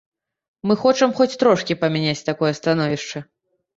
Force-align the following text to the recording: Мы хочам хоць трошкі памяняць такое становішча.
Мы 0.69 0.77
хочам 0.83 1.13
хоць 1.21 1.37
трошкі 1.43 1.77
памяняць 1.85 2.27
такое 2.31 2.51
становішча. 2.61 3.27